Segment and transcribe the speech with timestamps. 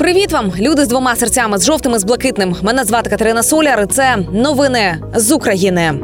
[0.00, 2.56] Привіт вам, люди з двома серцями, з жовтим і з блакитним.
[2.62, 3.86] Мене звати Катерина Соляр.
[3.86, 5.94] Це новини з України.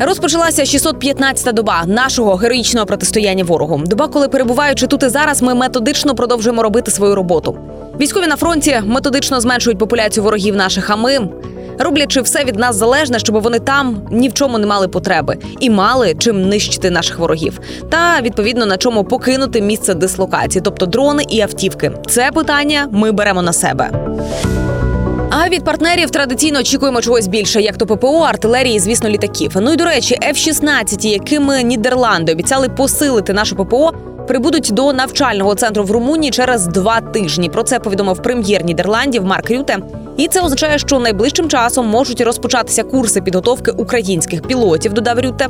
[0.00, 3.82] Розпочалася 615-та доба нашого героїчного протистояння ворогу.
[3.86, 7.58] Доба, коли перебуваючи тут і зараз, ми методично продовжуємо робити свою роботу.
[8.00, 10.90] Військові на фронті методично зменшують популяцію ворогів наших.
[10.90, 11.28] А ми
[11.78, 15.70] роблячи все від нас залежне, щоб вони там ні в чому не мали потреби і
[15.70, 21.40] мали чим нищити наших ворогів, та відповідно на чому покинути місце дислокації, тобто дрони і
[21.40, 21.92] автівки.
[22.06, 23.90] Це питання ми беремо на себе.
[25.30, 29.52] А від партнерів традиційно очікуємо чогось більше, як то ППО, артилерії, звісно, літаків.
[29.60, 33.92] Ну і до речі, F-16, якими Нідерланди обіцяли посилити нашу ППО.
[34.26, 37.48] Прибудуть до навчального центру в Румунії через два тижні.
[37.48, 39.78] Про це повідомив прем'єр Нідерландів Марк Рюте.
[40.16, 44.92] І це означає, що найближчим часом можуть розпочатися курси підготовки українських пілотів.
[44.92, 45.46] Додав Рюте.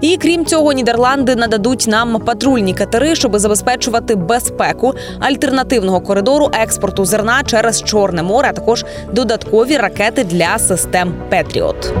[0.00, 7.42] І крім цього, Нідерланди нададуть нам патрульні катери, щоб забезпечувати безпеку альтернативного коридору експорту зерна
[7.46, 11.92] через Чорне море, а також додаткові ракети для систем Петріот.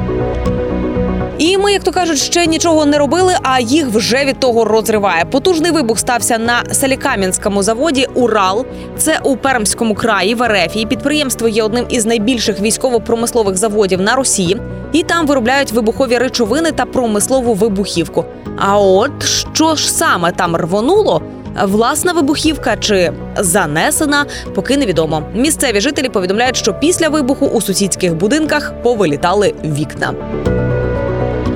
[1.38, 5.24] І ми, як то кажуть, ще нічого не робили, а їх вже від того розриває.
[5.24, 8.66] Потужний вибух стався на Салікам'янському заводі Урал.
[8.98, 10.76] Це у Пермському краї в РФ.
[10.76, 14.60] І Підприємство є одним із найбільших військово-промислових заводів на Росії,
[14.92, 18.24] і там виробляють вибухові речовини та промислову вибухівку.
[18.58, 21.22] А от що ж саме там рвонуло?
[21.62, 25.22] Власна вибухівка чи занесена, поки невідомо.
[25.34, 30.14] Місцеві жителі повідомляють, що після вибуху у сусідських будинках повилітали вікна.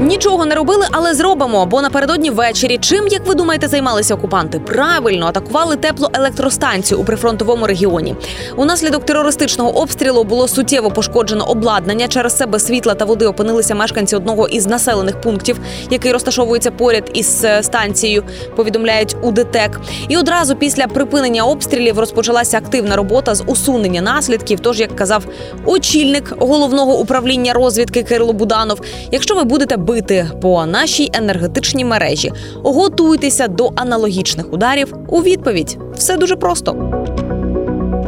[0.01, 1.67] Нічого не робили, але зробимо.
[1.67, 4.59] Бо напередодні ввечері, чим як ви думаєте, займалися окупанти?
[4.59, 8.15] Правильно атакували теплоелектростанцію у прифронтовому регіоні.
[8.57, 12.09] Унаслідок терористичного обстрілу було суттєво пошкоджено обладнання.
[12.09, 17.45] Через себе світла та води опинилися мешканці одного із населених пунктів, який розташовується поряд із
[17.45, 18.25] е, станцією.
[18.57, 19.81] Повідомляють у ДТЕК.
[20.09, 24.61] І одразу після припинення обстрілів розпочалася активна робота з усунення наслідків.
[24.61, 25.25] Тож, як казав
[25.65, 28.81] очільник головного управління розвідки Кирило Буданов,
[29.13, 32.33] якщо ви будете бити по нашій енергетичній мережі.
[32.55, 34.95] Готуйтеся до аналогічних ударів.
[35.09, 36.77] У відповідь все дуже просто.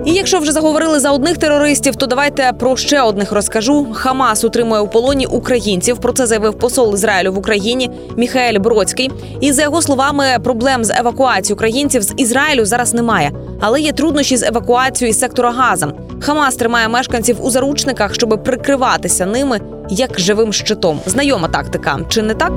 [0.05, 3.87] І якщо вже заговорили за одних терористів, то давайте про ще одних розкажу.
[3.93, 5.99] Хамас утримує у полоні українців.
[5.99, 9.11] Про це заявив посол Ізраїлю в Україні Міхаель Бродський.
[9.41, 14.37] І за його словами, проблем з евакуацією українців з Ізраїлю зараз немає, але є труднощі
[14.37, 15.93] з евакуацією із сектора Газа.
[16.21, 21.01] Хамас тримає мешканців у заручниках, щоб прикриватися ними як живим щитом.
[21.07, 22.53] Знайома тактика, чи не так?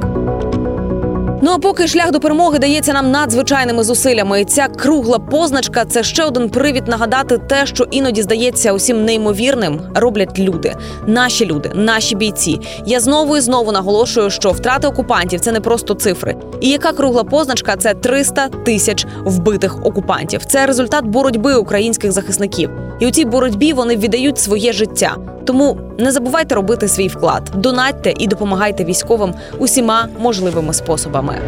[1.45, 4.41] Ну а поки шлях до перемоги дається нам надзвичайними зусиллями.
[4.41, 9.81] І Ця кругла позначка це ще один привід нагадати те, що іноді здається усім неймовірним.
[9.95, 10.75] Роблять люди,
[11.07, 12.59] наші люди, наші бійці.
[12.85, 16.35] Я знову і знову наголошую, що втрати окупантів це не просто цифри.
[16.61, 20.45] І яка кругла позначка це 300 тисяч вбитих окупантів.
[20.45, 22.69] Це результат боротьби українських захисників.
[23.00, 25.16] І у цій боротьбі вони віддають своє життя.
[25.45, 31.41] Тому не забувайте робити свій вклад, донатьте і допомагайте військовим усіма можливими способами.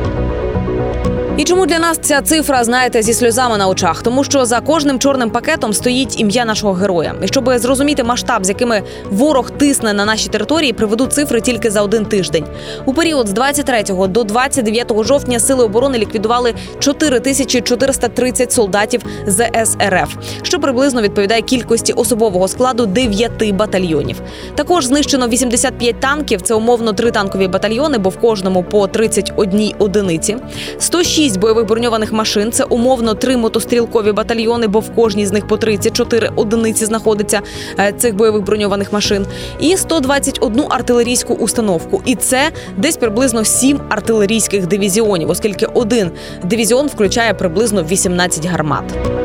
[1.37, 4.01] І чому для нас ця цифра знаєте зі сльозами на очах?
[4.03, 7.15] Тому що за кожним чорним пакетом стоїть ім'я нашого героя.
[7.23, 11.81] І щоб зрозуміти масштаб, з якими ворог тисне на наші території, приведу цифри тільки за
[11.81, 12.45] один тиждень.
[12.85, 20.59] У період з 23 до 29 жовтня сили оборони ліквідували 4430 солдатів з СРФ, що
[20.59, 24.21] приблизно відповідає кількості особового складу 9 батальйонів.
[24.55, 26.41] Також знищено 85 танків.
[26.41, 30.37] Це умовно три танкові батальйони, бо в кожному по 31 одиниці.
[30.79, 32.51] 106 шість бойових броньованих машин.
[32.51, 37.41] Це умовно три мотострілкові батальйони, бо в кожній з них по 34 одиниці знаходиться
[37.79, 39.25] е, цих бойових броньованих машин,
[39.59, 42.01] і 121 артилерійську установку.
[42.05, 46.11] І це десь приблизно сім артилерійських дивізіонів, оскільки один
[46.43, 49.16] дивізіон включає приблизно 18 гармат.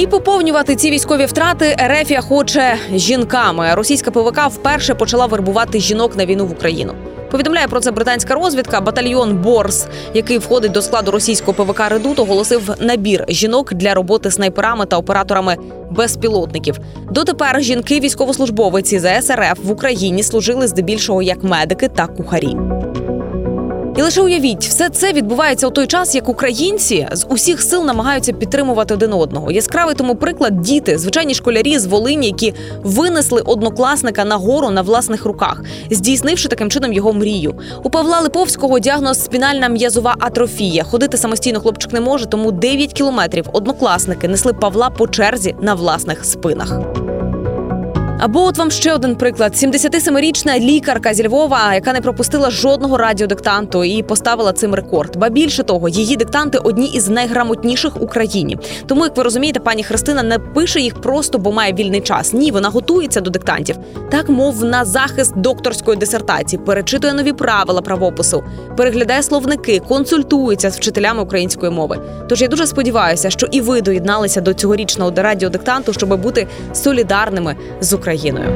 [0.00, 3.74] І поповнювати ці військові втрати Ерефія хоче жінками.
[3.74, 6.94] Російська ПВК вперше почала вербувати жінок на війну в Україну.
[7.30, 8.80] Повідомляє про це британська розвідка.
[8.80, 14.86] Батальйон Борс, який входить до складу російського ПВК «Редут», оголосив набір жінок для роботи снайперами
[14.86, 15.56] та операторами
[15.90, 16.78] безпілотників.
[17.10, 22.56] Дотепер жінки військовослужбовиці ЗСРФ в Україні служили здебільшого як медики та кухарі.
[24.00, 28.32] І лише уявіть, все це відбувається у той час, як українці з усіх сил намагаються
[28.32, 29.50] підтримувати один одного.
[29.50, 35.24] Яскравий тому приклад діти, звичайні школярі з Волині, які винесли однокласника на гору на власних
[35.24, 37.54] руках, здійснивши таким чином його мрію.
[37.82, 40.84] У Павла Липовського діагноз спінальна м'язова атрофія.
[40.84, 46.24] Ходити самостійно хлопчик не може, тому 9 кілометрів однокласники несли Павла по черзі на власних
[46.24, 46.80] спинах.
[48.20, 53.84] Або от вам ще один приклад: 77-річна лікарка зі Львова, яка не пропустила жодного радіодиктанту
[53.84, 55.16] і поставила цим рекорд.
[55.16, 58.58] Ба більше того, її диктанти одні із найграмотніших Україні.
[58.86, 62.32] Тому, як ви розумієте, пані Христина не пише їх просто, бо має вільний час.
[62.32, 63.76] Ні, вона готується до диктантів,
[64.10, 68.44] так мов на захист докторської дисертації, перечитує нові правила правопису,
[68.76, 71.98] переглядає словники, консультується з вчителями української мови.
[72.28, 77.92] Тож я дуже сподіваюся, що і ви доєдналися до цьогорічного радіодиктанту, щоб бути солідарними з
[78.10, 78.46] Україною.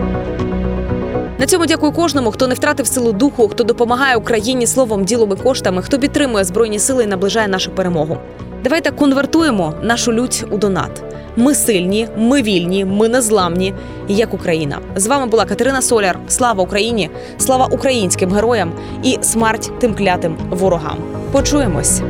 [1.38, 5.42] На цьому дякую кожному, хто не втратив силу духу, хто допомагає Україні словом, ділом і
[5.42, 8.18] коштами, хто підтримує збройні сили і наближає нашу перемогу.
[8.64, 11.02] Давайте конвертуємо нашу лють у донат.
[11.36, 13.74] Ми сильні, ми вільні, ми незламні,
[14.08, 14.78] як Україна.
[14.96, 16.18] З вами була Катерина Соляр.
[16.28, 17.10] Слава Україні!
[17.38, 18.72] Слава українським героям
[19.02, 20.98] і смерть тим клятим ворогам.
[21.32, 22.02] Почуємось.